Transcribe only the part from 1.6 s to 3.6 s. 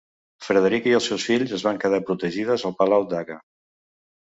van quedar protegides al palau d'Haga.